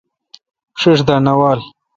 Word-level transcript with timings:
ݭݭ 0.79 0.99
دا 1.07 1.15
نہ 1.25 1.33
وال۔ 1.39 1.59